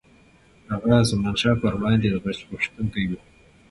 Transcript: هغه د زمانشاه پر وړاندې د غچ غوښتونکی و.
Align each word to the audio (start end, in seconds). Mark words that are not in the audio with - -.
هغه 0.71 0.93
د 1.01 1.07
زمانشاه 1.11 1.59
پر 1.61 1.73
وړاندې 1.77 2.07
د 2.09 2.15
غچ 2.23 2.39
غوښتونکی 2.49 3.03
و. 3.09 3.11